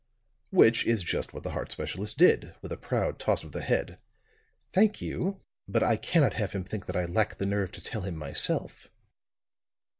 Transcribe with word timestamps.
Which 0.49 0.87
is 0.87 1.03
just 1.03 1.31
what 1.31 1.43
the 1.43 1.51
heart 1.51 1.71
specialist 1.71 2.17
did, 2.17 2.55
with 2.63 2.71
a 2.71 2.75
proud 2.75 3.19
toss 3.19 3.43
of 3.43 3.51
the 3.51 3.61
head. 3.61 3.99
"Thank 4.73 4.99
you; 4.99 5.41
but 5.67 5.83
I 5.83 5.95
cannot 5.95 6.33
have 6.33 6.53
him 6.53 6.63
think 6.63 6.87
that 6.87 6.95
I 6.97 7.05
lack 7.05 7.35
the 7.37 7.45
nerve 7.45 7.71
to 7.73 7.83
tell 7.83 8.01
him 8.01 8.15
myself." 8.17 8.87